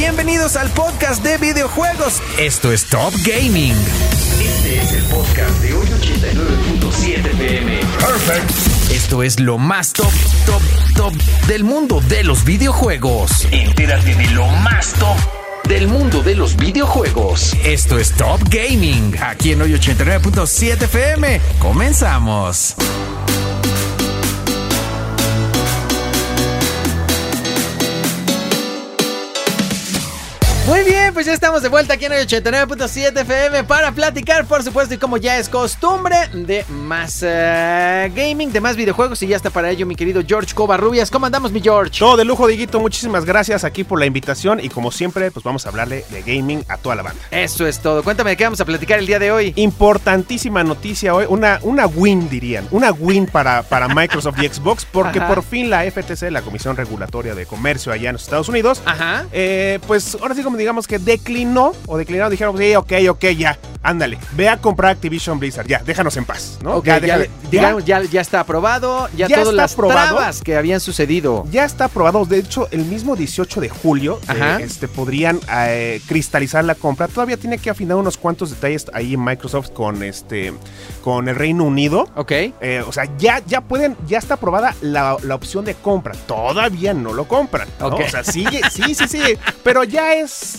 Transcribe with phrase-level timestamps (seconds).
[0.00, 2.22] Bienvenidos al podcast de videojuegos.
[2.38, 3.74] Esto es Top Gaming.
[4.42, 7.80] Este es el podcast de hoy 89.7 pm.
[7.98, 8.50] Perfect.
[8.92, 10.10] Esto es lo más top,
[10.46, 10.62] top,
[10.96, 11.14] top
[11.46, 13.46] del mundo de los videojuegos.
[13.50, 15.18] Entérate de lo más top
[15.68, 17.54] del mundo de los videojuegos.
[17.62, 21.42] Esto es Top Gaming, aquí en hoy 89.7 FM.
[21.58, 22.74] Comenzamos.
[30.70, 34.62] Muy bien, pues ya estamos de vuelta aquí en el 89.7 FM para platicar, por
[34.62, 39.20] supuesto, y como ya es costumbre, de más eh, gaming, de más videojuegos.
[39.24, 41.10] Y ya está para ello mi querido George Covarrubias.
[41.10, 41.98] ¿Cómo andamos, mi George?
[41.98, 42.78] Todo de lujo, Diguito.
[42.78, 44.60] Muchísimas gracias aquí por la invitación.
[44.60, 47.20] Y como siempre, pues vamos a hablarle de gaming a toda la banda.
[47.32, 48.04] Eso es todo.
[48.04, 49.52] Cuéntame de qué vamos a platicar el día de hoy.
[49.56, 51.26] Importantísima noticia hoy.
[51.28, 52.68] Una, una win, dirían.
[52.70, 54.84] Una win para, para Microsoft y Xbox.
[54.84, 55.26] Porque Ajá.
[55.26, 59.26] por fin la FTC, la Comisión Regulatoria de Comercio allá en los Estados Unidos, Ajá.
[59.32, 63.58] eh, pues ahora sí como digamos que declinó o declinaron, dijeron, sí, ok, ok, ya,
[63.82, 66.76] ándale, ve a comprar Activision Blizzard, ya, déjanos en paz, ¿no?
[66.76, 70.16] Ok, ya, déjale- digamos, ya, ya está aprobado, ya, Ya todas está las aprobado.
[70.16, 71.44] trabas que habían sucedido.
[71.50, 72.24] Ya está aprobado.
[72.24, 77.08] De hecho, el mismo 18 de julio eh, este, podrían eh, cristalizar la compra.
[77.08, 80.52] Todavía tiene que afinar unos cuantos detalles ahí en Microsoft con este
[81.02, 82.08] con el Reino Unido.
[82.16, 82.30] Ok.
[82.32, 86.14] Eh, o sea, ya, ya pueden, ya está aprobada la, la opción de compra.
[86.26, 87.68] Todavía no lo compran.
[87.80, 87.88] ¿no?
[87.88, 89.20] O sea, sigue, sí, sí, sí.
[89.64, 90.49] Pero ya es.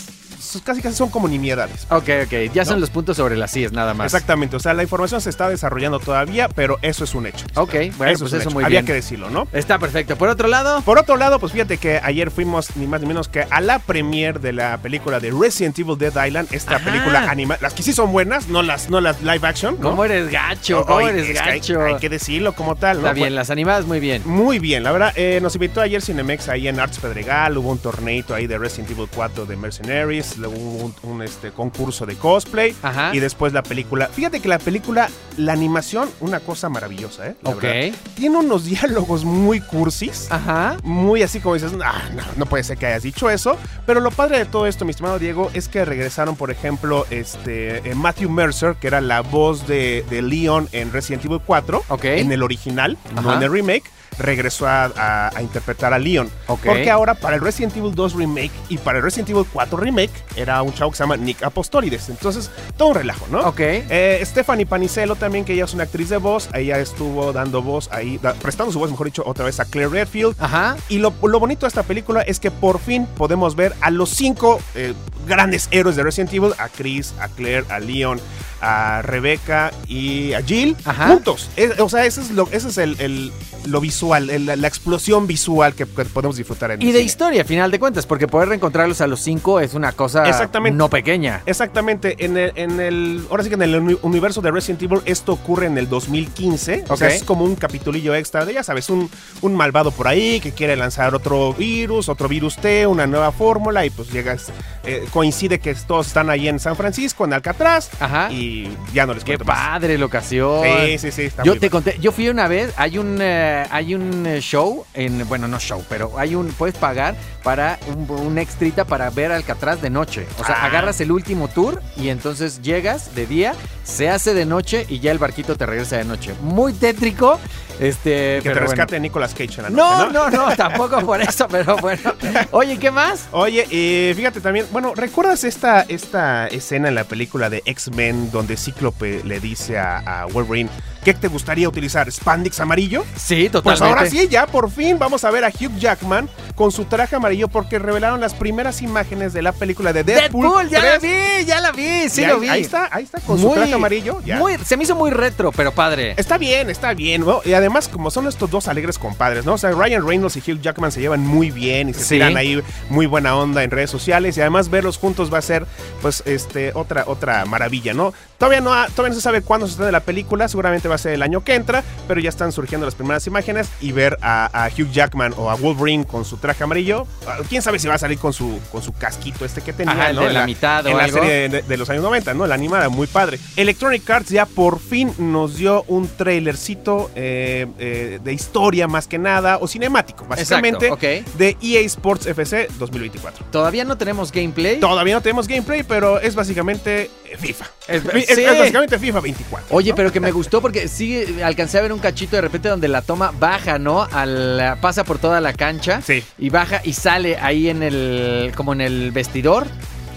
[0.60, 1.86] Casi casi son como nimiedades.
[1.90, 2.52] Ok, ok.
[2.52, 4.06] Ya son los puntos sobre las sillas, nada más.
[4.12, 4.56] Exactamente.
[4.56, 7.46] O sea, la información se está desarrollando todavía, pero eso es un hecho.
[7.54, 8.50] Ok, bueno, Eso pues es eso hecho.
[8.54, 8.86] muy Había bien.
[8.86, 9.48] que decirlo, ¿no?
[9.52, 10.16] Está perfecto.
[10.16, 13.28] Por otro lado, Por otro lado, pues fíjate que ayer fuimos ni más ni menos
[13.28, 16.84] que a la premiere de la película de Resident Evil Dead Island, esta Ajá.
[16.84, 19.90] película animada, las que sí son buenas, no las no las live action, ¿no?
[19.90, 20.80] ¿cómo eres gacho?
[20.80, 21.82] O- ¿Cómo eres es que hay- gacho?
[21.82, 23.02] Hay, que decirlo como tal, ¿no?
[23.02, 24.22] Está bien, Pues, las animadas muy bien.
[24.24, 27.78] muy bien, la verdad, eh, nos invitó ayer Cinemex ahí en Arts Pedregal, hubo un
[27.78, 32.74] torneito ahí de Resident Evil 4 de Mercenaries, luego un, un, este, concurso de cosplay
[32.82, 33.14] Ajá.
[33.14, 34.08] y después la película.
[34.08, 37.36] Fíjate que la película, la animación, una cosa maravillosa, ¿eh?
[37.42, 37.62] La Ok.
[37.62, 37.98] verdad.
[38.14, 40.76] Tiene unos diálogos muy cursis Ajá.
[40.82, 43.56] muy así como dices, "Ah, no, no puede ser que hayas dicho eso.
[43.86, 47.88] Pero lo padre de todo esto, mi estimado Diego, es que regresaron, por ejemplo, este
[47.90, 52.04] eh, Matthew Mercer, que era la voz de, de Leon en Resident Evil 4, Ok.
[52.04, 53.84] en el original, no en el remake.
[54.18, 56.30] Regresó a, a- a interpretar a Leon.
[56.46, 60.10] Porque ahora para el Resident Evil 2 Remake y para el Resident Evil 4 Remake
[60.36, 62.08] era un chavo que se llama Nick Apostolides.
[62.08, 63.40] Entonces, todo un relajo, ¿no?
[63.40, 63.60] Ok.
[63.60, 66.48] Eh, Stephanie Panicelo también, que ella es una actriz de voz.
[66.54, 69.88] Ella estuvo dando voz ahí, da- prestando su voz, mejor dicho, otra vez a Claire
[69.90, 70.36] Redfield.
[70.38, 70.76] Ajá.
[70.88, 74.10] Y lo, lo bonito de esta película es que por fin podemos ver a los
[74.10, 74.94] cinco eh,
[75.26, 78.20] grandes héroes de Resident Evil, a Chris, a Claire, a Leon,
[78.62, 81.08] a Rebecca y a Jill, Ajá.
[81.08, 81.50] juntos.
[81.56, 83.32] Es- o sea, ese es lo, ese es el, el-
[83.66, 87.04] lo visual, el- la explosión visual que, que podemos disfrutar en el Y de cine.
[87.06, 90.76] historia, a final de cuentas, porque poder reencontrarlos a los cinco es una cosa Exactamente.
[90.76, 91.42] no pequeña.
[91.46, 95.00] Exactamente, en el, en el, ahora sí que en el uni- universo de Resident Evil
[95.04, 98.88] esto ocurre en el 2015, o sea, es como un capitulillo extra de, ya sabes,
[98.90, 99.10] un,
[99.42, 103.84] un malvado por ahí que quiere lanzar otro virus, otro virus T, una nueva fórmula
[103.84, 104.52] y pues llegas,
[104.84, 108.30] eh, coincide que todos están ahí en San Francisco, en Alcatraz Ajá.
[108.32, 108.51] y
[108.92, 109.58] ya no les Qué cuento más.
[109.68, 110.62] padre la ocasión.
[110.86, 113.64] Sí, sí, sí, está Yo muy te conté, yo fui una vez, hay un eh,
[113.70, 118.08] hay un eh, show en bueno, no show, pero hay un puedes pagar para un,
[118.10, 120.26] un extrita para ver Alcatraz de noche.
[120.38, 120.66] O sea, Ah.
[120.66, 123.54] agarras el último tour y entonces llegas de día,
[123.84, 126.34] se hace de noche y ya el barquito te regresa de noche.
[126.42, 127.38] Muy tétrico,
[127.80, 128.70] este, Que te pero bueno.
[128.70, 132.14] rescate Nicolas Cage en la No, noche, no, no, tampoco por eso, pero bueno.
[132.52, 133.26] Oye, ¿qué más?
[133.32, 138.56] Oye, eh, fíjate también, bueno, ¿recuerdas esta, esta escena en la película de X-Men donde
[138.56, 140.68] Cíclope le dice a, a Wolverine
[141.04, 142.10] qué te gustaría utilizar?
[142.10, 143.04] ¿Spandex amarillo?
[143.16, 143.62] Sí, totalmente.
[143.62, 147.16] Pues ahora sí, ya por fin vamos a ver a Hugh Jackman con su traje
[147.16, 150.42] amarillo porque revelaron las primeras imágenes de la película de Deadpool.
[150.42, 151.02] Deadpool, ya la 3.
[151.02, 152.48] vi, ya la vi, sí Y lo ahí, vi.
[152.48, 154.20] ahí está, ahí está, con su traje amarillo.
[154.24, 154.36] Ya.
[154.38, 156.14] muy- se me hizo muy retro, pero padre.
[156.16, 157.40] Está bien, está bien, ¿no?
[157.44, 159.54] Y además, como son estos dos alegres compadres, ¿no?
[159.54, 162.08] O sea, Ryan Reynolds y Hugh Jackman se llevan muy bien y se Sí.
[162.14, 164.36] tiran ahí muy buena onda en redes sociales.
[164.36, 165.66] Y además verlos juntos va a ser,
[166.00, 168.12] pues, este, otra, otra maravilla, ¿no?
[168.42, 170.98] Todavía no, ha- todavía no se sabe cuándo se estrena la película, seguramente va a
[170.98, 174.64] ser el año que entra, pero ya están surgiendo las primeras imágenes y ver a,
[174.64, 177.94] a Hugh Jackman o a Wolverine con su traje amarillo, ah, quién sabe si va
[177.94, 180.22] a salir con su, con su casquito este que tenía, Ajá, ¿no?
[180.22, 182.44] de En la mitad o en la serie de, de los años 90, ¿no?
[182.48, 183.38] La animada, muy padre.
[183.54, 189.18] Electronic Arts ya por fin nos dio un trailercito eh, eh, de historia más que
[189.18, 193.46] nada, o cinemático, básicamente, Exacto, de EA Sports FC 2024.
[193.52, 194.80] Todavía no tenemos gameplay.
[194.80, 197.66] Todavía no tenemos gameplay, pero es básicamente FIFA.
[197.88, 198.44] Es- Es, es sí.
[198.44, 199.76] básicamente FIFA 24.
[199.76, 199.96] Oye, ¿no?
[199.96, 203.02] pero que me gustó porque sí alcancé a ver un cachito de repente donde la
[203.02, 204.02] toma baja, ¿no?
[204.10, 206.22] Al, pasa por toda la cancha Sí.
[206.38, 209.66] y baja y sale ahí en el como en el vestidor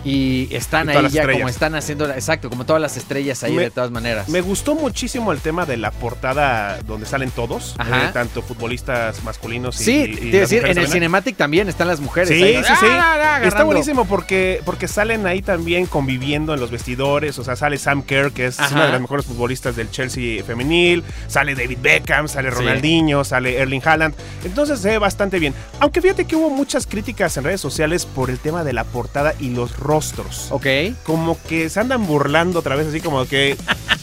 [0.06, 3.64] y están Y ahí ya como están haciendo, exacto, como todas las estrellas ahí Me-
[3.64, 4.30] de todas maneras.
[4.30, 9.82] Me gustó muchísimo el tema de la portada donde salen todos, eh, tanto futbolistas masculinos
[9.82, 12.30] y, sí, y- y te decir, en el cinematic también están las mujeres.
[12.30, 12.86] Sí, ahí, sí, sí.
[12.90, 17.38] ¡ah, ah, Está buenísimo porque, porque salen ahí también conviviendo en los vestidores.
[17.40, 18.76] O sea, sale Sam Kerr, que es Ajá.
[18.76, 21.04] una de las mejores futbolistas del Chelsea femenil.
[21.28, 22.56] Sale David Beckham, sale Sí.
[22.58, 24.14] Ronaldinho, sale Erling Haaland.
[24.44, 25.54] Entonces se ve bastante bien.
[25.80, 29.34] Aunque fíjate que hubo muchas críticas en redes sociales por el tema de la portada
[29.40, 30.48] y los rostros.
[30.52, 30.66] Ok.
[31.04, 33.56] Como que se andan burlando otra vez, así como que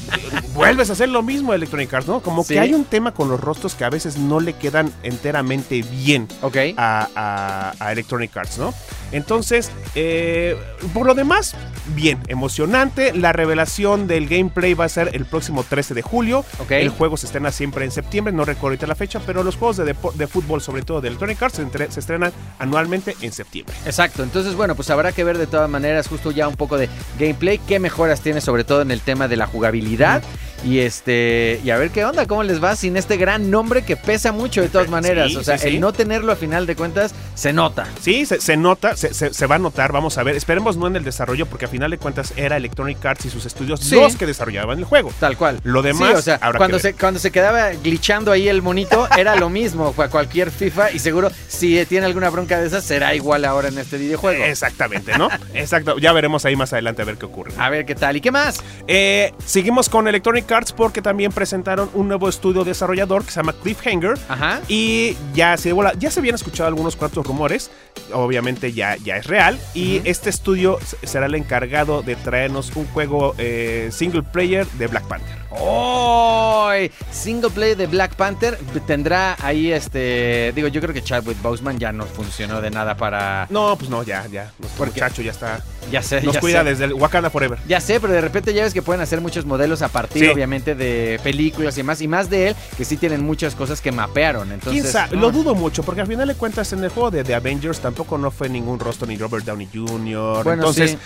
[0.54, 2.20] vuelves a hacer lo mismo Electronic Arts, ¿no?
[2.22, 2.54] Como Sí.
[2.54, 6.28] que hay un tema con los rostros que a veces no le quedan enteramente bien
[6.40, 6.56] Ok.
[6.76, 8.72] a, a- a Electronic Arts, ¿no?
[9.12, 10.56] Entonces, eh,
[10.92, 11.54] por lo demás,
[11.94, 13.12] bien, emocionante.
[13.12, 16.44] La revelación del gameplay va a ser el próximo 13 de julio.
[16.68, 19.76] El juego se estrena siempre en septiembre, no recuerdo ahorita la fecha, pero los juegos
[19.76, 21.60] de, de fútbol, sobre todo de Electronic Arts,
[21.90, 23.74] se estrenan anualmente en septiembre.
[23.84, 26.88] Exacto, entonces bueno, pues habrá que ver de todas maneras justo ya un poco de
[27.18, 30.22] gameplay, qué mejoras tiene sobre todo en el tema de la jugabilidad
[30.64, 33.96] y este y a ver qué onda, cómo les va sin este gran nombre que
[33.96, 35.74] pesa mucho de todas maneras, Sí, o sea, sí, sí.
[35.74, 37.86] el no tenerlo a final de cuentas se nota.
[38.00, 40.36] Sí, se, se nota, se, se- se va a notar, vamos a ver.
[40.36, 43.46] Esperemos no en el desarrollo, porque a final de cuentas era Electronic Arts y sus
[43.46, 45.12] estudios los que desarrollaban el juego.
[45.20, 45.58] Tal cual.
[45.64, 46.92] Lo demás, o sea, habrá cuando que ver.
[46.94, 50.98] se, cuando se quedaba glitchando ahí el monito, era lo mismo a cualquier FIFA y
[50.98, 54.44] seguro si tiene alguna bronca de esas será igual ahora en este videojuego.
[54.44, 55.28] Exactamente, ¿no?
[55.54, 55.98] Exacto.
[55.98, 57.52] Ya veremos ahí más adelante a ver qué ocurre.
[57.58, 58.16] A ver qué tal.
[58.16, 58.62] ¿Y qué más?
[58.86, 63.52] Eh, seguimos con Electronic Arts porque también presentaron un nuevo estudio desarrollador que se llama
[63.52, 64.18] Cliffhanger.
[64.28, 64.60] Ajá.
[64.68, 67.70] Y ya se, bola- ya se habían escuchado algunos cuantos rumores,
[68.12, 69.58] obviamente ya, ya es real.
[69.74, 75.04] Y este estudio será el encargado de traernos un juego eh, single player de Black
[75.06, 75.42] Panther.
[75.50, 76.70] ¡Oh!
[77.10, 80.52] Single play de Black Panther tendrá ahí este.
[80.54, 83.46] Digo, yo creo que Chadwick Boseman ya no funcionó de nada para.
[83.50, 84.50] No, pues no, ya, ya.
[84.58, 85.62] Nuestro muchacho ya está.
[85.92, 86.70] Ya sé, Nos ya cuida sé.
[86.70, 87.58] desde el Wakanda Forever.
[87.68, 90.28] Ya sé, pero de repente ya ves que pueden hacer muchos modelos a partir, Sí.
[90.30, 92.00] obviamente, de películas y demás.
[92.00, 94.50] Y más de él, que sí tienen muchas cosas que mapearon.
[94.52, 95.14] Entonces, ¿Quién sabe?
[95.16, 95.22] no.
[95.22, 98.16] Lo dudo mucho, porque al final de cuentas en el juego de The Avengers tampoco
[98.18, 100.42] no fue ningún rostro ni Robert Downey Jr.
[100.44, 100.98] Bueno, Entonces, sí.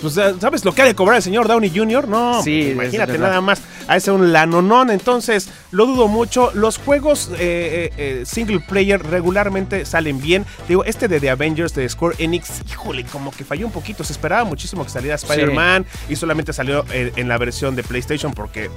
[0.00, 2.06] pues, ¿sabes lo que ha de cobrar el señor Downey Jr.?
[2.08, 4.90] No, Sí, pues, imagínate es nada más a ese un lanonón.
[4.90, 6.52] Entonces, lo dudo mucho.
[6.54, 10.46] Los juegos eh, eh, eh, single player regularmente salen bien.
[10.68, 14.04] Digo, este de The Avengers de Square Enix, híjole, como que falló un poquito.
[14.04, 18.32] Se esperaba muchísimo que saliera Spider-Man y solamente salió en, en la versión de PlayStation
[18.32, 18.70] porque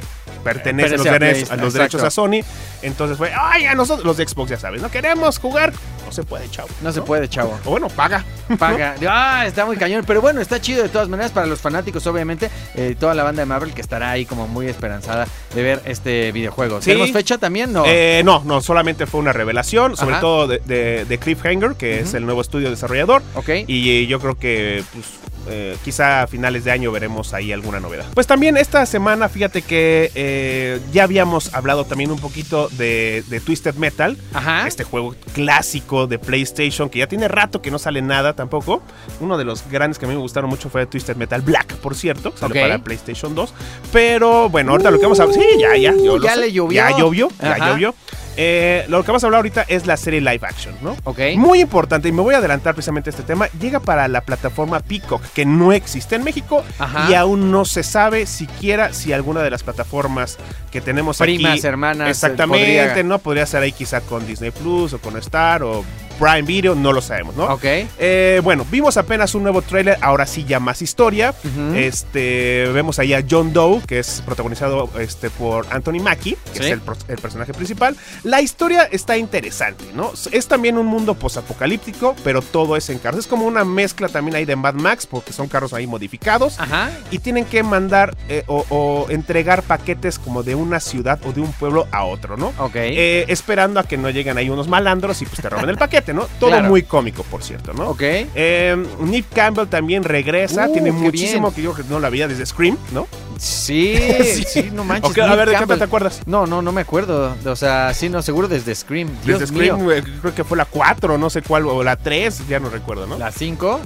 [0.43, 2.41] pertenece a los, a derechos- Play, a los derechos a Sony.
[2.81, 5.71] Entonces fue, ay, a nosotros los de Xbox ya sabes, no queremos jugar.
[6.05, 6.67] No se puede, chavo.
[6.81, 7.57] No se puede, chavo.
[7.63, 8.25] O bueno, paga.
[8.59, 8.95] Paga.
[9.07, 10.03] Ah, está muy cañón.
[10.05, 12.49] Pero bueno, está chido de todas maneras para los fanáticos, obviamente.
[12.75, 15.25] eh, toda la banda de Marvel que estará ahí como muy esperanzada
[15.55, 16.81] de ver este videojuego.
[16.81, 16.87] Sí.
[16.91, 17.71] ¿Tenemos fecha también?
[17.71, 17.83] No.
[17.85, 20.21] Eh, no, no, solamente fue una revelación, sobre Ajá.
[20.21, 23.21] todo de, de- de Cliffhanger, que es el nuevo estudio desarrollador.
[23.35, 23.49] ok.
[23.67, 25.05] Y yo creo que pues,
[25.47, 28.05] eh, quizá a finales de año veremos ahí alguna novedad.
[28.13, 33.39] Pues también esta semana, fíjate que eh, ya habíamos hablado también un poquito de, de
[33.39, 34.17] Twisted Metal.
[34.33, 34.67] Ajá.
[34.67, 38.81] Este juego clásico de PlayStation que ya tiene rato que no sale nada tampoco.
[39.19, 41.95] Uno de los grandes que a mí me gustaron mucho fue Twisted Metal Black, por
[41.95, 42.53] cierto, Ok.
[42.53, 43.53] para PlayStation 2.
[43.91, 45.93] Pero bueno, ahorita lo que vamos a Sí, ya, ya.
[45.95, 46.41] yo lo ya sé.
[46.41, 46.75] le llovió.
[46.75, 47.95] Ya llovió, ya llovió.
[48.37, 50.95] Eh, lo que vamos a hablar ahorita es la serie live action, ¿no?
[51.03, 51.19] Ok.
[51.35, 54.79] Muy importante, y me voy a adelantar precisamente a este tema, llega para la plataforma
[54.79, 57.07] Peacock, que no existe en México Ajá.
[57.09, 60.37] y aún no se sabe siquiera si alguna de las plataformas
[60.71, 61.67] que tenemos Primas, aquí...
[61.67, 62.07] hermanas.
[62.07, 63.19] eh, Exactamente, podría- ¿no?
[63.19, 65.83] Podría ser ahí quizá con Disney Plus o con Star o
[66.21, 67.45] Prime Video, no lo sabemos, ¿no?
[67.45, 67.63] Ok.
[67.63, 71.33] Eh, bueno, vimos apenas un nuevo tráiler, ahora sí ya más historia.
[71.75, 76.65] Este, vemos ahí a John Doe, que es protagonizado este, por Anthony Mackie, que Sí.
[76.65, 77.95] es el, personaje principal.
[78.23, 80.11] La historia está interesante, ¿no?
[80.31, 83.21] Es también un mundo posapocalíptico, pero todo es en carros.
[83.21, 86.59] Es como una mezcla también ahí de Mad Max, porque son carros ahí modificados.
[86.59, 86.91] Ajá.
[87.09, 91.41] Y tienen que mandar eh, o, o entregar paquetes como de una ciudad o de
[91.41, 92.53] un pueblo a otro, ¿no?
[92.59, 92.75] Ok.
[92.75, 96.10] Eh, esperando a que no lleguen ahí unos malandros y pues te roben el paquete,
[96.13, 96.27] ¿no?
[96.39, 96.67] Todo Claro.
[96.69, 97.89] muy cómico, por cierto, ¿no?
[97.89, 98.01] ok.
[98.01, 101.73] Eh, Nick Campbell también regresa, Uh, tiene muchísimo bien.
[101.73, 103.07] que yo no la había desde Scream, ¿no?
[103.37, 103.95] Sí,
[104.47, 105.17] sí, no manches.
[105.17, 106.21] A ver, ¿de qué te acuerdas?
[106.25, 107.35] No, no, no me acuerdo.
[107.45, 109.09] O sea, sí, no, seguro desde Scream.
[109.25, 109.75] Dios desde mío.
[109.79, 112.69] Scream, eh, creo que fue la 4, no sé cuál, o la 3, ya no
[112.69, 113.17] recuerdo, ¿no?
[113.17, 113.79] La 5.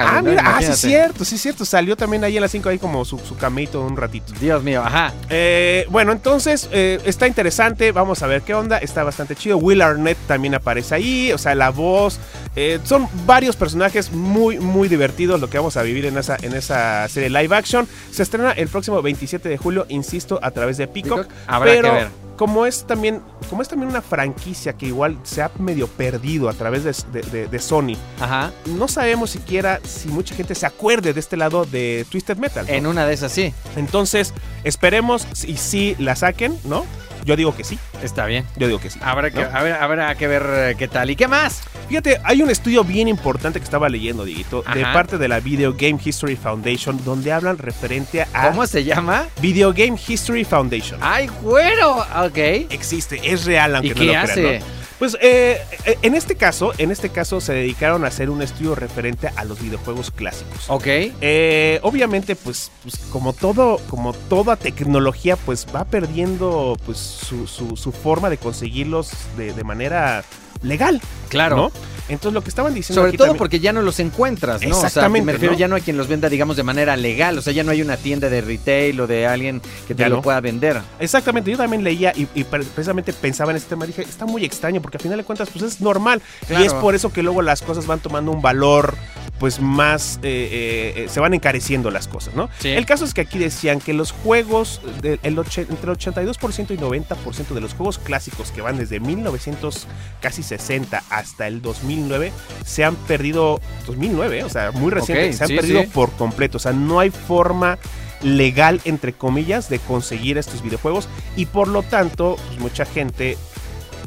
[0.00, 1.64] Ah, mira, ah, sí es cierto, sí es cierto.
[1.64, 4.32] Salió también ahí en las 5 ahí como su, su camito un ratito.
[4.40, 5.12] Dios mío, ajá.
[5.28, 7.92] Eh, bueno, entonces eh, está interesante.
[7.92, 8.78] Vamos a ver qué onda.
[8.78, 9.58] Está bastante chido.
[9.58, 11.32] Will Arnett también aparece ahí.
[11.32, 12.18] O sea, la voz.
[12.56, 16.54] eh, son varios personajes muy, muy divertidos lo que vamos a vivir en esa, en
[16.54, 17.86] esa serie live action.
[18.10, 21.26] Se estrena el próximo 27 de julio, insisto, a través de Peacock.
[21.26, 22.08] Peacock, habrá pero que ver.
[22.40, 23.20] Como es, también,
[23.50, 27.28] como es también una franquicia que igual se ha medio perdido a través de, de-
[27.30, 28.50] de- de Sony, Ajá.
[28.64, 32.64] no sabemos siquiera si mucha gente se acuerde de este lado de Twisted Metal.
[32.66, 32.72] ¿no?
[32.72, 33.52] En una de esas sí.
[33.76, 34.32] Entonces,
[34.64, 36.86] esperemos y si la saquen, ¿no?
[37.26, 37.78] Yo digo que sí.
[38.02, 38.46] Está bien.
[38.56, 38.98] Yo digo que sí.
[39.02, 39.50] Habrá que, ¿no?
[39.54, 41.10] habrá que ver eh, qué tal.
[41.10, 41.60] ¿Y qué más?
[41.90, 45.74] Fíjate, hay un estudio bien importante que estaba leyendo, Dieguito, de parte de la Video
[45.76, 49.26] Game History Foundation, donde hablan referente a ¿Cómo se llama?
[49.42, 51.00] Video Game History Foundation.
[51.02, 51.96] ¡Ay, güero!
[52.24, 52.36] Ok.
[52.70, 54.58] Existe, es real, aunque ¿Y no qué lo crean, hace?
[54.60, 54.64] ¿no?
[55.00, 58.76] Pues eh, eh, en este caso, en este caso se dedicaron a hacer un estudio
[58.76, 60.66] referente a los videojuegos clásicos.
[60.68, 60.84] Ok.
[60.86, 67.76] Eh, obviamente, pues, pues, como todo, como toda tecnología, pues va perdiendo pues su, su-
[67.76, 70.22] su forma de conseguirlos de, de manera
[70.62, 71.00] legal.
[71.28, 71.56] Claro.
[71.56, 71.72] ¿no?
[72.08, 74.76] Entonces lo que estaban diciendo Sobre aquí todo también- porque ya no los encuentras, ¿no?
[74.76, 75.58] O sea, Exactamente, me refiero ¿no?
[75.58, 77.38] ya no hay quien los venda, digamos, de manera legal.
[77.38, 80.08] O sea, ya no hay una tienda de retail o de alguien que te Ya
[80.08, 80.22] lo no.
[80.22, 80.80] pueda vender.
[80.98, 83.86] Exactamente, yo también leía y, y pre- precisamente pensaba en este tema.
[83.86, 86.20] Dije, está muy extraño porque al final de cuentas, pues es normal.
[86.46, 86.64] Claro.
[86.64, 88.96] Y es por eso que luego las cosas van tomando un valor,
[89.38, 90.18] pues más.
[90.22, 92.48] eh, eh, se van encareciendo las cosas, ¿no?
[92.58, 92.68] Sí.
[92.68, 96.76] El caso es que aquí decían que los juegos, de- el entre el 82% y
[96.78, 99.86] 90% de los juegos clásicos que van desde 1900
[100.20, 101.62] casi 60 hasta el
[102.00, 102.32] 2009
[102.64, 103.60] se han perdido.
[103.86, 104.44] 2009, ¿eh?
[104.44, 105.90] o sea, muy reciente, se han sí, perdido sí.
[105.92, 106.58] por completo.
[106.58, 107.78] O sea, no hay forma
[108.22, 113.36] legal, entre comillas, de conseguir estos videojuegos y por lo tanto, pues mucha gente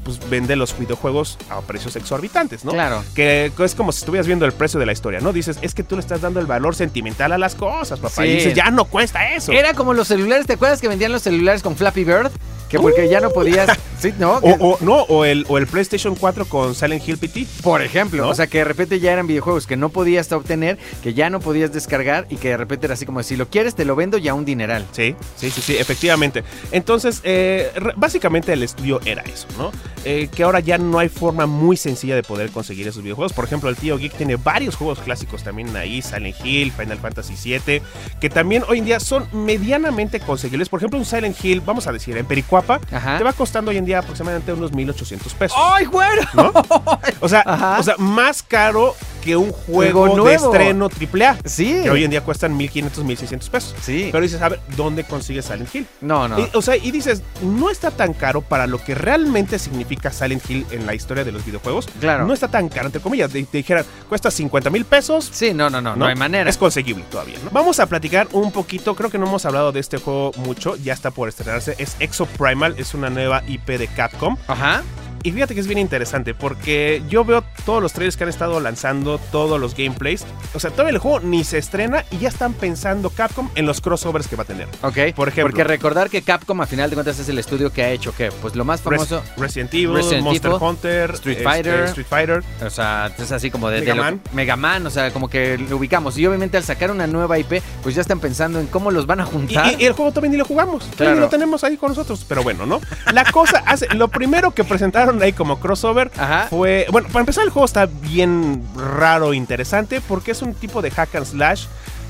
[0.04, 2.72] pues vende los videojuegos a precios exorbitantes, ¿no?
[2.72, 3.04] Claro.
[3.16, 5.32] Que es como si estuvieras viendo el precio de la historia, ¿no?
[5.32, 8.24] Dices, es que tú le estás dando el valor sentimental a las cosas, papá.
[8.24, 8.30] Sí.
[8.30, 9.54] Y dices, ya no cuesta eso.
[9.54, 12.32] Era como los celulares, ¿te acuerdas que vendían los celulares con Flappy Bird?
[12.74, 13.70] Que porque ya no podías.
[14.03, 14.34] Sí, ¿no?
[14.39, 17.48] O, o- no, o el, o el PlayStation 4 con Silent Hill PT.
[17.62, 18.30] Por ejemplo, ¿No?
[18.32, 21.39] o sea que de repente ya eran videojuegos que no podías obtener, que ya no
[21.39, 24.18] podías descargar y que de repente era así como si lo quieres te lo vendo
[24.18, 24.86] ya un dineral.
[24.92, 26.44] Sí, sí, sí, sí, efectivamente.
[26.74, 29.72] Entonces, eh, básicamente el estudio era eso, ¿no?
[30.03, 33.32] Eh, que ahora ya no hay forma muy sencilla de poder conseguir esos videojuegos.
[33.32, 37.36] Por ejemplo, el tío Geek tiene varios juegos clásicos también ahí, Silent Hill, Final Fantasy
[37.42, 37.82] VII,
[38.20, 40.68] que también hoy en día son medianamente conseguibles.
[40.68, 43.17] Por ejemplo, un Silent Hill, vamos a decir, en Pericuapa, Ajá.
[43.17, 45.58] te va costando hoy en día aproximadamente unos 1800 pesos.
[45.60, 46.22] ¡Ay, güero!
[46.34, 46.51] ¿No?
[47.20, 47.79] O sea, Ajá.
[47.79, 51.38] o sea, más caro que un Juego juego de estreno AAA.
[51.46, 51.82] Sí.
[51.84, 53.75] Que hoy en día cuestan 1500, 1600 pesos.
[53.82, 54.10] Sí.
[54.12, 55.88] Pero dices, a ver, ¿dónde consigues Silent Hill?
[56.01, 56.39] No, no.
[56.39, 60.50] Y, o sea, y dices, no está tan caro para lo que realmente significa Silent
[60.50, 61.88] Hill en la historia de los videojuegos.
[62.00, 62.25] Claro.
[62.25, 63.32] No está tan caro, entre comillas.
[63.32, 65.30] Te, te dijeran, cuesta 50 mil pesos.
[65.32, 66.50] Sí, no, no, no, no, hay manera.
[66.50, 67.51] Es conseguible todavía, ¿no?
[67.51, 70.94] Vamos a platicar un poquito, creo que no hemos hablado de este juego mucho, ya
[70.94, 71.75] está por estrenarse.
[71.77, 74.38] Es Exo Primal, es una nueva IP de Capcom.
[74.48, 74.84] Ajá.
[75.24, 78.60] Y fíjate que es bien interesante porque yo veo todos los trailers que han estado
[78.60, 80.25] lanzando, todos los gameplays.
[80.53, 83.80] O sea, todavía el juego ni se estrena y ya están pensando Capcom en los
[83.80, 84.68] crossovers que va a tener.
[84.82, 85.15] Ok.
[85.15, 85.44] Por ejemplo.
[85.51, 88.32] Porque recordar que Capcom a final de cuentas es el estudio que ha hecho que,
[88.34, 91.84] pues lo más famoso, Res- Resident Evil, Resident Monster Evil, Hunter, Street este, Fighter.
[91.86, 92.44] Street Fighter.
[92.65, 94.22] o sea, es así como de, de Mega lo- Man.
[94.34, 96.18] Mega Man, o sea, como que lo ubicamos.
[96.18, 99.22] Y obviamente al sacar una nueva IP, pues ya están pensando en cómo los van
[99.22, 99.72] a juntar.
[99.80, 101.15] y- y el juego todavía ni lo jugamos, Claro.
[101.15, 102.82] ni lo tenemos ahí con nosotros, pero bueno, ¿no?
[103.13, 106.48] La cosa hace, lo primero que presentaron ahí como crossover Ajá.
[106.50, 110.91] fue, bueno, para empezar el juego está bien raro, interesante, porque es un tipo de
[110.91, 111.65] hack and slash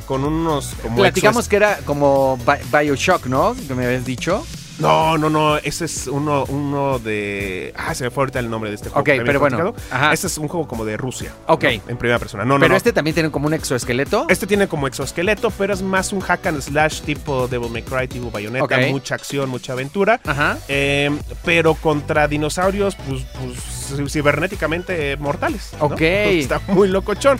[0.05, 3.55] con unos como Platicamos exos- que era como Bi- Bioshock, ¿no?
[3.67, 4.45] Que me habías dicho.
[4.79, 7.73] No, no, no, ese es uno, uno de...
[7.77, 9.01] Ah, se me fue ahorita el nombre de este juego.
[9.01, 10.13] Ok, pero bueno, ajá.
[10.13, 11.33] Este es un juego como de Rusia.
[11.47, 11.63] Ok.
[11.63, 11.69] ¿no?
[11.89, 12.43] En primera persona.
[12.43, 12.77] No, no, Pero no.
[12.77, 14.25] este también tiene como un exoesqueleto.
[14.29, 18.07] Este tiene como exoesqueleto, pero es más un hack and slash tipo Devil May Cry,
[18.07, 20.19] tipo Bayonetta, mucha acción, mucha aventura.
[20.25, 20.57] Ajá.
[20.67, 21.11] Eh,
[21.45, 25.71] pero contra dinosaurios, pues, pues cibernéticamente mortales.
[25.79, 25.85] ¿no?
[25.85, 26.01] Ok.
[26.01, 27.39] Está muy locochón,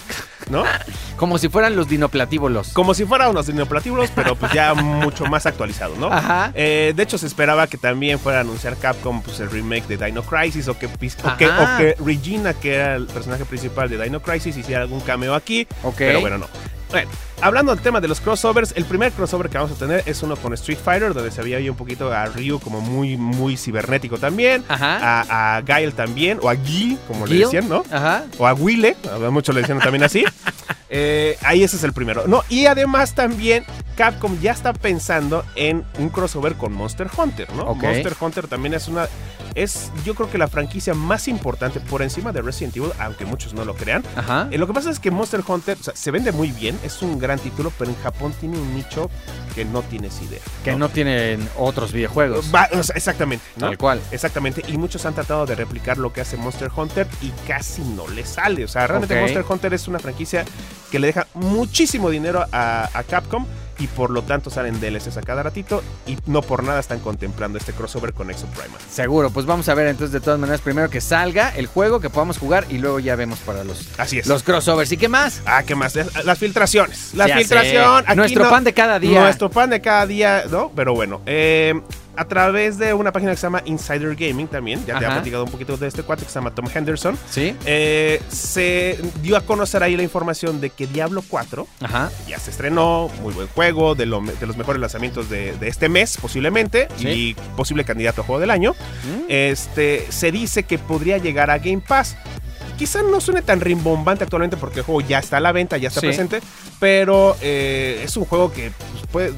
[0.50, 0.64] ¿no?
[1.18, 2.70] Como si fueran los dinoplatíbulos.
[2.74, 6.08] Como si fuera unos dinoplatíbulos, pero pues ya mucho más actualizado, ¿no?
[6.12, 6.52] Ajá.
[6.56, 9.98] Eh, de hecho, se esperaba que también fuera a anunciar Capcom pues, el remake de
[10.06, 11.76] Dino Crisis o que, pis- o que, Ajá.
[11.76, 15.68] o que Regina, que era el personaje principal de Dino Crisis, hiciera algún cameo aquí.
[15.84, 15.96] Ok.
[15.98, 16.48] Pero bueno, no.
[16.92, 17.10] Bueno,
[17.44, 20.36] hablando del tema de los crossovers, el primer crossover que vamos a tener es uno
[20.36, 24.18] con Street Fighter, donde se veía ahí un poquito a Ryu como muy, muy cibernético
[24.18, 24.64] también.
[24.68, 25.22] Ajá.
[25.22, 27.84] A, a Gael también, o a Gil, como le decían, ¿no?
[27.92, 28.24] Ajá.
[28.38, 28.96] O a Wille,
[29.30, 30.24] muchos le decían también así.
[30.96, 32.28] Eh, ahí ese es el primero.
[32.28, 33.66] No, y además también
[33.98, 37.64] Capcom ya está pensando en un crossover con Monster Hunter, ¿no?
[37.64, 37.82] Ok.
[37.82, 39.08] Monster Hunter también es una
[39.56, 43.54] es yo creo que la franquicia más importante por encima de Resident Evil, aunque muchos
[43.54, 44.04] no lo crean.
[44.16, 44.48] Ajá.
[44.52, 47.02] Eh, lo que pasa es que Monster Hunter o sea, se vende muy bien, es
[47.02, 49.10] un gran título, pero en Japón tiene un nicho
[49.56, 50.40] que no tienes idea.
[50.63, 52.54] Que no tienen otros videojuegos.
[52.54, 53.68] Va- o sea, exactamente, ¿no?
[53.68, 54.02] Tal cual.
[54.12, 58.08] Exactamente, y muchos han tratado de replicar lo que hace Monster Hunter y casi no
[58.08, 58.63] le sale.
[58.63, 59.20] O sea, realmente.
[59.20, 60.46] Monster Hunter es una franquicia
[60.92, 63.46] que le deja muchísimo dinero a, a Capcom
[63.84, 67.58] y por lo tanto salen DLCs a cada ratito y no por nada están contemplando
[67.58, 68.80] este crossover con Exoprimal.
[68.90, 72.10] Seguro, pues vamos a ver entonces de todas maneras primero que salga el juego, que
[72.10, 74.28] podamos jugar y luego ya vemos para los, Así es.
[74.28, 74.92] los crossovers.
[74.94, 75.42] ¿Y qué más?
[75.46, 75.96] Ah, ¿qué más?
[76.24, 77.13] Las filtraciones.
[77.13, 78.00] La Ya filtración.
[78.04, 78.06] sé.
[78.08, 79.20] aquí Nuestro no- pan de cada día.
[79.22, 80.72] Nuestro pan de cada día, ¿no?
[80.75, 81.74] Pero bueno, eh,
[82.15, 85.15] a través de una página que se llama Insider Gaming también, ya te he Ajá.
[85.15, 87.17] platicado un poquito de este cuate que se llama Tom Henderson.
[87.29, 87.55] ¿Sí?
[87.65, 92.12] Eh, se dio a conocer ahí la información de que Diablo 4 Ajá.
[92.27, 95.89] ya se estrenó, muy buen juego, de, lo- de los mejores lanzamientos de, de este
[95.89, 97.08] mes posiblemente, Sí.
[97.08, 98.74] y posible candidato a juego del año.
[98.74, 99.24] Mm.
[99.29, 102.15] Este, se dice que podría llegar a Game Pass.
[102.77, 105.88] Quizá no suene tan rimbombante actualmente porque el juego ya está a la venta, ya
[105.89, 106.08] está Sí.
[106.08, 106.41] presente,
[106.79, 109.34] pero eh, es un juego que pues, puede,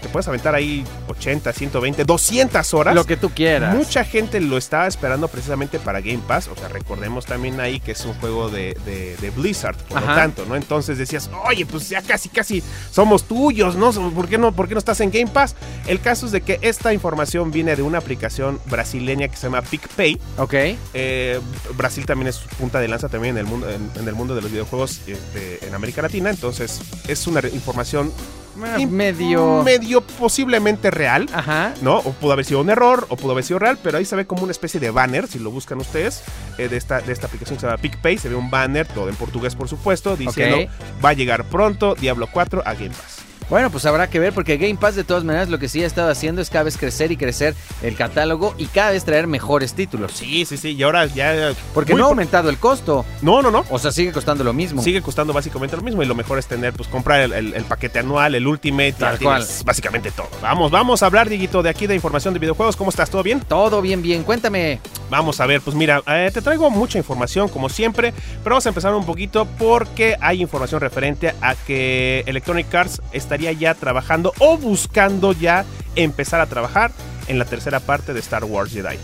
[0.00, 2.94] te puedes aventar ahí 80, 120, 200 horas.
[2.94, 3.74] Lo que tú quieras.
[3.74, 6.48] Mucha gente lo estaba esperando precisamente para Game Pass.
[6.48, 10.06] O sea, recordemos también ahí que es un juego de, de- de Blizzard, por lo
[10.06, 10.56] tanto, ¿no?
[10.56, 13.90] Entonces decías, oye, pues ya casi, casi somos tuyos, ¿no?
[13.92, 15.54] ¿Por qué no, por qué no estás en Game Pass?
[15.86, 19.62] El caso es de que esta información viene de una aplicación brasileña que se llama
[19.62, 20.18] PicPay.
[20.38, 20.54] Ok.
[20.94, 21.40] Eh,
[21.76, 24.42] Brasil también es punta de lanza también en el mundo, en, en el mundo de
[24.42, 26.30] los videojuegos este, en América Latina.
[26.30, 28.12] Entonces, es una información
[28.58, 29.62] Medio.
[29.62, 31.28] medio posiblemente real.
[31.32, 31.74] Ajá.
[31.82, 31.98] ¿no?
[31.98, 34.26] O pudo haber sido un error, o pudo haber sido real, pero ahí se ve
[34.26, 36.22] como una especie de banner, si lo buscan ustedes,
[36.58, 38.18] eh, de, esta, de esta aplicación que se llama PicPay.
[38.18, 40.70] Se ve un banner, todo en portugués, por supuesto, diciendo
[41.04, 43.17] va a llegar pronto Diablo 4 a Game Pass.
[43.50, 45.86] Bueno, pues habrá que ver porque Game Pass de todas maneras lo que sí ha
[45.86, 49.72] estado haciendo es cada vez crecer y crecer el catálogo y cada vez traer mejores
[49.74, 50.12] títulos.
[50.12, 51.52] Sí, sí, sí, y ahora ya.
[51.72, 53.06] Porque no ha aumentado el costo.
[53.22, 53.64] No, no, no.
[53.70, 54.82] O sea, sigue costando lo mismo.
[54.82, 57.64] Sigue costando básicamente lo mismo y lo mejor es tener, pues comprar el, el- el
[57.64, 59.44] paquete anual, el Ultimate, Tal cual.
[59.64, 60.28] básicamente todo.
[60.42, 62.76] Vamos, vamos a hablar, Diguito, de aquí de información de videojuegos.
[62.76, 63.08] ¿Cómo estás?
[63.08, 63.40] ¿Todo bien?
[63.40, 64.24] Todo bien, bien.
[64.24, 64.80] Cuéntame.
[65.10, 68.12] Vamos a ver, pues mira, eh, te traigo mucha información como siempre,
[68.44, 73.00] pero vamos a empezar un poquito porque hay información referente a que Electronic Arts
[73.38, 75.64] estaría ya trabajando o buscando ya
[75.94, 76.90] empezar a trabajar
[77.28, 78.96] en la tercera parte de Star Wars Jedi.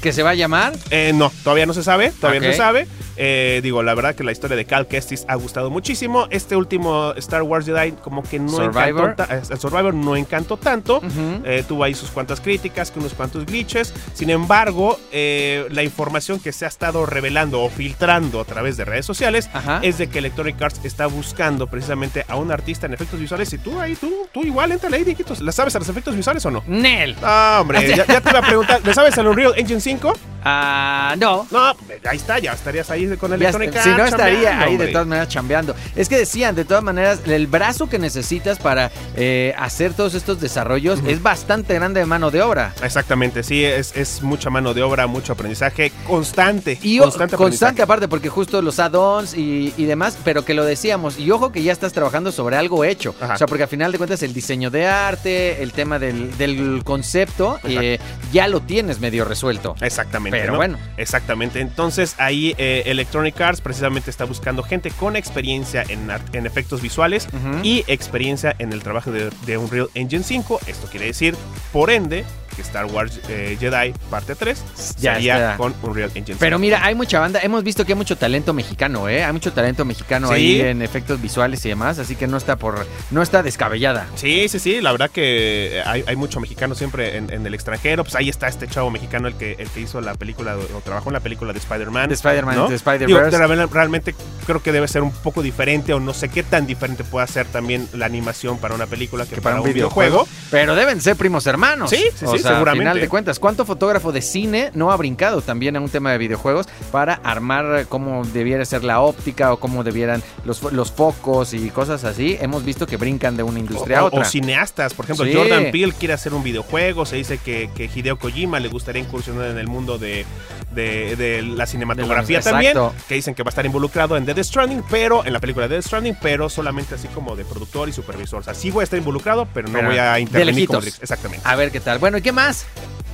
[0.00, 0.72] ¿Que se va a llamar?
[0.90, 2.86] Eh, no, todavía no se sabe, todavía no se sabe.
[3.16, 6.26] Eh, digo, la verdad que la historia de Cal Kestis ha gustado muchísimo.
[6.30, 9.10] Este último Star Wars Jedi como que no Survivor.
[9.10, 11.00] encantó, eh, el Survivor no encantó tanto.
[11.44, 13.92] Eh, tuvo ahí sus cuantas críticas, que unos cuantos glitches.
[14.14, 18.84] Sin embargo, eh, la información que se ha estado revelando o filtrando a través de
[18.84, 19.80] redes sociales Ajá.
[19.82, 23.52] es de que Electronic Arts está buscando precisamente a un artista en efectos visuales.
[23.52, 25.40] Y tú ahí, tú, tú igual, entra ahí, Diquitos.
[25.40, 26.62] ¿Le sabes a los efectos visuales o no?
[26.66, 27.16] Nel.
[27.22, 28.80] Ah, hombre, ya, ya te iba a preguntar.
[28.84, 30.12] ¿Le sabes al Unreal Engine 5?
[30.44, 31.46] Ah, no.
[31.50, 31.74] No,
[32.08, 33.84] ahí está, ya estarías ahí con Electronic Arts.
[33.84, 35.74] si no estaría ahí de todas maneras chambeando.
[35.96, 40.40] Es que decían, de todas maneras, el brazo que necesitas para eh, hacer todos estos
[40.40, 42.72] desarrollos es bastante grande de mano de obra.
[42.82, 46.78] Exactamente, sí, es, es mucha mano de obra, mucho aprendizaje constante.
[46.82, 51.18] Y constante, constante, aparte, porque justo los add-ons y, y demás, pero que lo decíamos.
[51.18, 53.14] Y ojo que ya estás trabajando sobre algo hecho.
[53.20, 53.34] Ajá.
[53.34, 56.82] O sea, porque al final de cuentas el diseño de arte, el tema del, del
[56.84, 57.98] concepto, eh,
[58.32, 59.76] ya lo tienes medio resuelto.
[59.80, 60.38] Exactamente.
[60.38, 60.58] Pero ¿no?
[60.58, 60.78] bueno.
[60.96, 61.60] Exactamente.
[61.60, 66.10] Entonces ahí eh, Electronic Arts precisamente está buscando gente con experiencia en,
[66.46, 67.28] efectos visuales
[67.62, 70.60] y experiencia en el trabajo de, de Unreal Engine 5.
[70.66, 71.34] Esto quiere decir,
[71.72, 72.24] por ende,
[72.62, 74.62] Star Wars eh, Jedi parte 3
[75.00, 75.56] Ya sería está.
[75.56, 76.38] con Unreal Engine 5.
[76.40, 77.40] Pero mira, hay mucha banda.
[77.42, 79.24] Hemos visto que hay mucho talento mexicano, ¿eh?
[79.24, 80.34] Hay mucho talento mexicano Sí.
[80.34, 84.06] ahí en efectos visuales y demás, así que no está por, no está descabellada.
[84.16, 88.04] Sí, sí, sí, la verdad que hay, hay mucho mexicano siempre en, en el extranjero.
[88.04, 91.10] Pues ahí está este chavo mexicano, el que, el que hizo la película o trabajó
[91.10, 92.08] en la película de Spider-Man.
[92.08, 92.68] De Spider-Man, ¿no?
[92.68, 93.38] de Spider-Verse.
[93.38, 94.14] real- realmente
[94.46, 97.46] creo que debe ser un poco diferente o no sé qué tan diferente puede ser
[97.46, 100.26] también la animación para una película que, que para, un videojuego.
[100.50, 101.90] Pero deben ser primos hermanos.
[101.90, 102.88] Sí, sí, o sí, sea, seguramente.
[102.88, 106.12] Al final de cuentas, ¿cuánto fotógrafo de cine no ha brincado también a un tema
[106.12, 111.54] de videojuegos para armar cómo debiera ser la óptica o cómo debieran los, los focos
[111.54, 112.36] y cosas así?
[112.40, 114.20] Hemos visto que brincan de una industria O, a otra.
[114.20, 115.32] o cineastas, por ejemplo, Sí.
[115.34, 119.46] Jordan Peele quiere hacer un videojuego, se dice que, que Hideo Kojima le gustaría incursionar
[119.50, 120.26] en el mundo de,
[120.74, 122.94] de- de la cinematografía De la- también, exacto.
[123.08, 125.74] que dicen que va a estar involucrado en Death Stranding, pero en la película de
[125.76, 128.40] Death Stranding, pero solamente así como de productor y supervisor.
[128.40, 131.46] O sea, sí voy a estar involucrado, pero no Pero voy a intervenir como Exactamente.
[131.48, 131.98] A ver qué tal.
[131.98, 132.66] Bueno, ¿y qué más?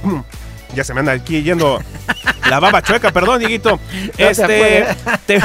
[0.72, 1.80] Ya se me anda aquí yendo
[2.48, 3.80] la baba chueca, perdón, Dieguito.
[4.16, 4.87] Este,
[5.26, 5.40] te-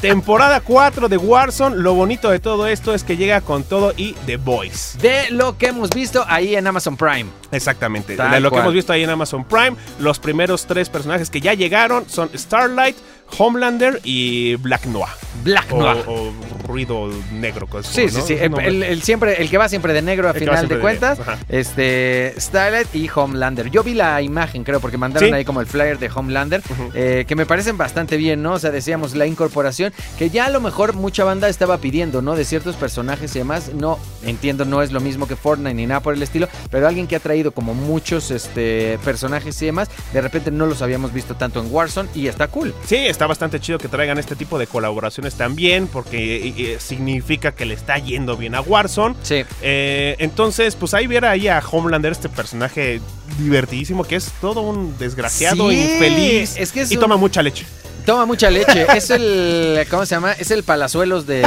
[0.00, 1.76] temporada 4 de Warzone.
[1.76, 4.96] Lo bonito de todo esto es que llega con todo y The Voice.
[4.98, 7.26] De lo que hemos visto ahí en Amazon Prime.
[7.50, 8.16] Exactamente.
[8.16, 8.60] Tal De lo cual.
[8.60, 12.30] que hemos visto ahí en Amazon Prime, los primeros tres personajes que ya llegaron son
[12.34, 12.96] Starlight,
[13.38, 15.08] Homelander y Black Noir.
[15.42, 16.04] Black Noir.
[16.06, 16.32] o
[16.66, 17.66] ruido negro.
[17.66, 18.26] pues, Sí, sí, ¿no?
[18.26, 18.34] sí.
[18.34, 21.18] El, el- el siempre, el que va siempre de negro a final de de cuentas.
[21.20, 21.38] ajá.
[21.48, 22.34] Este.
[22.38, 23.70] Starlight y Homelander.
[23.70, 25.34] Yo vi la imagen, creo, porque mandaron Sí.
[25.34, 26.62] ahí como el flyer de Homelander.
[26.94, 28.52] Eh, que me parecen bastante bien, ¿no?
[28.54, 29.92] O sea, decíamos la incorporación.
[30.18, 32.36] Que ya a lo mejor mucha banda estaba pidiendo, ¿no?
[32.36, 33.70] De ciertos personajes y demás.
[33.74, 36.48] No, entiendo, no es lo mismo que Fortnite ni nada por el estilo.
[36.70, 39.88] Pero alguien que ha traído como muchos este, personajes y demás.
[40.12, 42.08] De repente no los habíamos visto tanto en Warzone.
[42.14, 42.74] Y está cool.
[42.86, 47.52] Sí, está bastante chido que traigan este tipo de colaboraciones también, porque eh, eh, significa
[47.52, 49.14] que le está yendo bien a Warzone.
[49.22, 49.44] Sí.
[49.62, 53.00] Eh, entonces, pues ahí ver ahí a Homelander, este personaje
[53.38, 57.42] divertidísimo, que es todo un desgraciado, Sí, infeliz, es que es y un- toma mucha
[57.42, 57.64] leche.
[58.04, 58.86] Toma mucha leche.
[58.94, 59.86] Es el.
[59.90, 60.32] ¿Cómo se llama?
[60.32, 61.42] Es el Palazuelos de.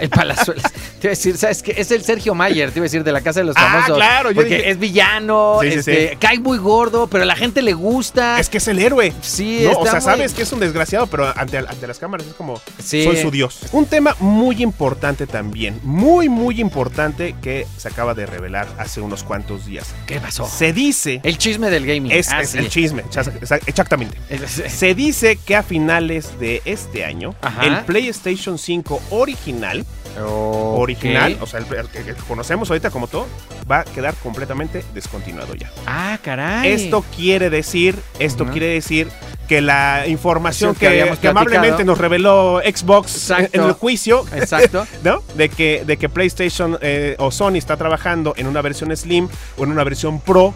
[0.00, 0.62] El Palazuelos.
[0.62, 1.74] Te iba a decir, ¿sabes qué?
[1.76, 3.96] Es el Sergio Mayer, te iba a decir, de la Casa de los Ah, Famosos.
[3.96, 6.16] claro, yo Porque dije- es villano, Sí, sí, este, sí.
[6.16, 8.38] cae muy gordo, pero a la gente le gusta.
[8.40, 9.12] Es que es el héroe.
[9.20, 9.78] Sí, ¿no?
[9.78, 12.60] O sea, muy- sabes que es un desgraciado, pero ante, ante las cámaras es como,
[12.82, 13.04] Sí.
[13.04, 13.58] soy su dios.
[13.72, 19.22] Un tema muy importante también, muy, muy importante que se acaba de revelar hace unos
[19.22, 19.86] cuantos días.
[20.06, 20.46] ¿Qué pasó?
[20.48, 22.10] Se dice, El chisme del gaming.
[22.12, 24.16] es, Ah, es el chisme, exa- exactamente.
[24.68, 27.64] Se dice que a finales de este año, Ajá.
[27.64, 29.86] el PlayStation 5 original,
[30.18, 33.28] original, o sea, el, el que conocemos ahorita como todo,
[33.70, 35.70] va a quedar completamente descontinuado ya.
[35.86, 36.72] Ah, caray.
[36.72, 39.08] Esto quiere decir, esto quiere decir
[39.46, 44.88] que la información que que, habíamos que amablemente nos reveló Xbox en el juicio, Exacto.
[45.04, 45.22] ¿no?
[45.36, 49.62] De que, de que PlayStation eh, o Sony está trabajando en una versión Slim o
[49.62, 50.52] en una versión Pro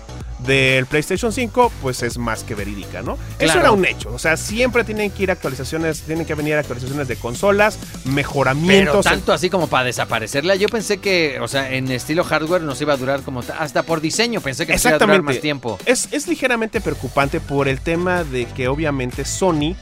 [0.47, 3.19] del PlayStation 5, pues es más que verídica, ¿no?
[3.39, 4.11] Eso era un hecho.
[4.13, 8.93] O sea, siempre tienen que ir actualizaciones, tienen que venir actualizaciones de consolas, mejoramientos.
[8.93, 10.55] Pero tanto así como para desaparecerla.
[10.57, 13.83] Yo pensé que, o sea, en estilo hardware nos iba a durar como ta- hasta
[13.83, 14.41] por diseño.
[14.41, 15.79] Pensé que nos iba a durar más tiempo.
[15.87, 19.75] Es, es ligeramente preocupante por el tema de que obviamente Sony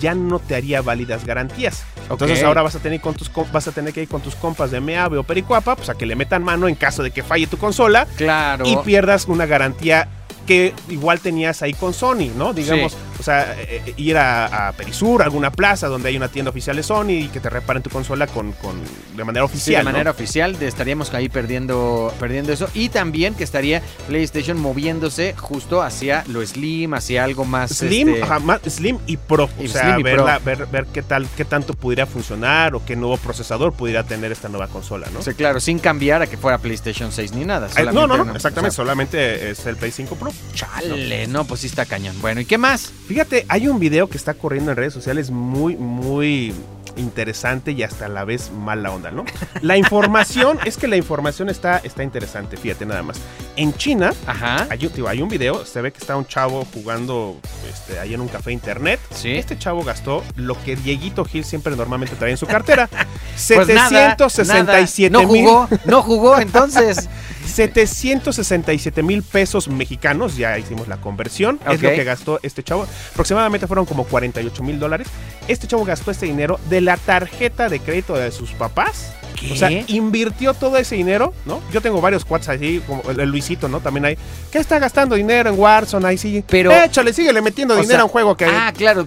[0.00, 1.84] ya no te haría válidas garantías.
[2.10, 4.70] Entonces ahora vas a tener con tus vas a tener que ir con tus compas
[4.70, 7.46] de Meave o Pericuapa, pues a que le metan mano en caso de que falle
[7.46, 8.66] tu consola Claro.
[8.66, 10.03] y pierdas una garantía
[10.46, 12.52] que igual tenías ahí con Sony, ¿no?
[12.52, 12.98] Digamos, Sí.
[13.24, 16.76] O sea, eh, eh, ir a, a Perisur, alguna plaza donde hay una tienda oficial
[16.76, 18.74] de Sony y que te reparen tu consola con, con
[19.16, 19.78] de manera Sí, oficial.
[19.80, 19.92] de ¿no?
[19.92, 22.68] manera oficial estaríamos ahí perdiendo, perdiendo eso.
[22.74, 27.70] Y también que estaría PlayStation moviéndose justo hacia lo Slim, hacia algo más.
[27.70, 29.48] Slim, este, ajá, más Slim y Pro.
[29.58, 30.26] Y o sea, Slim y ver, Pro.
[30.26, 34.32] la- ver, ver qué tal, qué tanto pudiera funcionar o qué nuevo procesador pudiera tener
[34.32, 35.22] esta nueva consola, ¿no?
[35.22, 37.68] sí, claro, sin cambiar a que fuera PlayStation 6 ni nada.
[37.74, 40.30] Eh, no, no, no, exactamente, o sea, solamente es el Play 5 Pro.
[40.54, 42.16] chale, no, pues sí está cañón.
[42.20, 42.92] Bueno, ¿y qué más?
[43.14, 46.52] Fíjate, hay un video que está corriendo en redes sociales muy, muy
[46.96, 49.24] interesante y hasta a la vez mala onda, ¿no?
[49.62, 53.20] La información, es que la información está, está interesante, fíjate nada más.
[53.56, 54.66] En China, Ajá.
[54.68, 57.38] hay, un- digo, hay un video, se ve que está un chavo jugando
[57.72, 58.98] este, ahí en un café internet.
[59.14, 59.30] Sí.
[59.36, 62.88] Este chavo gastó lo que Dieguito Gil siempre normalmente trae en su cartera.
[63.48, 65.24] Pues nada, 767 nada.
[65.24, 65.44] No mil.
[65.44, 67.08] jugó, no jugó, entonces.
[67.46, 72.86] 767 mil pesos mexicanos, ya hicimos la conversión, es lo que gastó este chavo.
[73.12, 75.08] Aproximadamente fueron como 48 mil dólares.
[75.48, 79.12] Este chavo gastó este dinero de la tarjeta de crédito de sus papás.
[79.38, 79.52] ¿Qué?
[79.52, 81.60] O sea, invirtió todo ese dinero, ¿no?
[81.72, 83.80] Yo tengo varios cuates así, como el, el Luisito, ¿no?
[83.80, 84.18] También hay.
[84.50, 86.06] ¿Qué está gastando dinero en Warzone?
[86.06, 86.44] Ahí sí.
[86.48, 88.46] Pero- Échale, síguele metiendo dinero sea, a un juego que.
[88.46, 89.06] Ah, claro.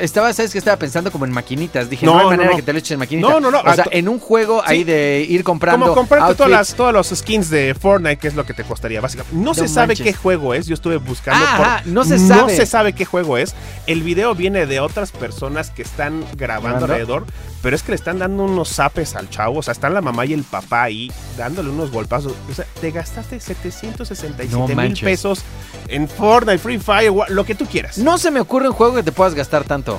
[0.00, 1.90] estaba, ¿sabes que Estaba pensando como en maquinitas.
[1.90, 2.56] Dije, no, No, hay no, manera no.
[2.56, 3.28] que te lo eches en maquinita.
[3.28, 5.86] No, no, no, O sea, ah, en un juego ahí de ir comprando.
[5.86, 9.00] Como comprarte todas las, todos los skins de Fortnite, que es lo que te costaría,
[9.00, 9.36] básicamente.
[9.36, 10.66] No, se sabe qué juego es.
[10.66, 11.44] Yo estuve buscando.
[11.46, 12.56] Ah, por- ajá, no se No sabe.
[12.56, 13.54] se sabe qué juego es.
[13.86, 16.86] El video viene de otras personas que están grabando ¿Grabando?
[16.86, 17.26] alrededor.
[17.62, 19.55] Pero es que le están dando unos zapes al chavo.
[19.58, 22.32] O sea, están la mamá y el papá ahí dándole unos golpazos.
[22.50, 25.42] O sea, te gastaste 767 No mil pesos
[25.88, 27.98] en Fortnite, Free Fire, lo que tú quieras.
[27.98, 29.98] No se me ocurre un juego que te puedas gastar tanto.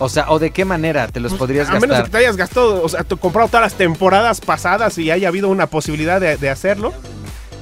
[0.00, 2.04] O sea, o de qué manera te los podrías Pues, a menos gastar.
[2.06, 5.66] que te hayas gastado, o sea, comprado todas las temporadas pasadas y haya habido una
[5.66, 6.92] posibilidad de, de hacerlo.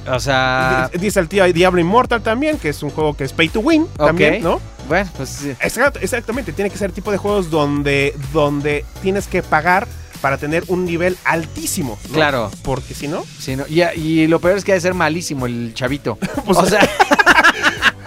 [0.09, 3.49] O sea, Dice el tío Diablo Immortal también, que es un juego que es pay
[3.49, 4.61] to win también, ¿no?
[4.87, 5.49] bueno, pues sí.
[5.59, 9.85] Exact- exactamente, tiene que ser tipo de juegos donde, donde tienes que pagar
[10.17, 11.97] para tener un nivel altísimo.
[12.09, 12.13] ¿no?
[12.13, 12.51] Claro.
[12.63, 15.45] Porque si no, Sí, no, y, y lo peor es que ha de ser malísimo
[15.45, 16.17] el chavito.
[16.45, 16.79] Pues- o sea,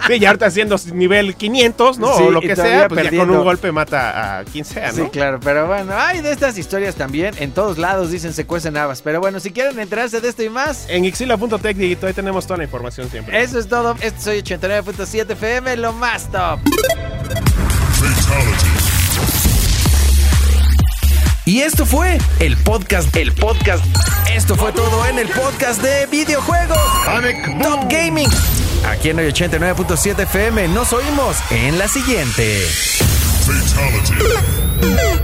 [0.07, 2.17] Sí, ya ahorita haciendo nivel 500, ¿no?
[2.17, 4.91] Sí, o lo y que sea, pues ya con un golpe mata a quien sea,
[4.91, 5.03] ¿no?
[5.05, 7.35] Sí, claro, pero bueno, hay de estas historias también.
[7.37, 9.01] En todos lados dicen se cuecen habas.
[9.03, 12.57] Pero bueno, si quieren enterarse de esto y más, En Ixila.tech, Dieguito, ahí tenemos toda
[12.57, 13.41] la información siempre.
[13.41, 13.95] eso es todo.
[14.01, 16.59] Este soy 89.7 FM, lo más top.
[21.45, 23.83] Y esto fue el podcast, el podcast.
[24.31, 26.77] Esto fue todo en el podcast de videojuegos.
[27.63, 28.29] Top Gaming.
[28.87, 32.61] Aquí en el 89.7 FM nos oímos en la siguiente.
[33.45, 35.20] Fatality.